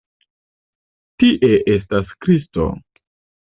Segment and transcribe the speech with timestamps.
[1.25, 2.69] Tie estas Kristo!